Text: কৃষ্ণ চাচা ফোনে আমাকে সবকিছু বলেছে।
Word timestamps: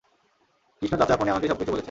কৃষ্ণ 0.81 0.95
চাচা 0.97 1.15
ফোনে 1.17 1.31
আমাকে 1.31 1.47
সবকিছু 1.47 1.71
বলেছে। 1.71 1.79